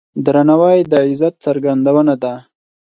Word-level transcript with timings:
درناوی 0.25 0.79
د 0.91 0.93
عزت 1.07 1.33
څرګندونه 1.45 2.13
ده. 2.23 2.33